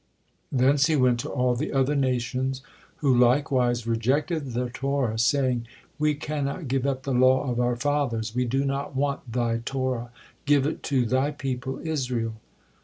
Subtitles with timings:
[0.51, 2.63] Thence He went to all the other nations,
[3.05, 5.67] who likewise rejected the Torah, saying:
[5.99, 10.09] "We cannot give up the law of our fathers, we do not want Thy Torah,
[10.47, 12.33] give it to Thy people Israel."